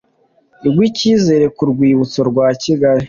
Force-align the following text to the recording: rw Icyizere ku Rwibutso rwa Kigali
rw 0.67 0.79
Icyizere 0.89 1.45
ku 1.55 1.63
Rwibutso 1.71 2.19
rwa 2.29 2.47
Kigali 2.61 2.99